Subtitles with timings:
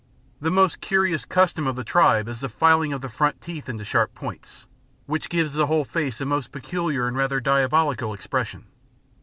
[0.39, 3.85] The most curious custom of the tribe is the filing of the front teeth into
[3.85, 4.65] sharp points,
[5.05, 8.65] which gives the whole face a most peculiar and rather diabolical expression.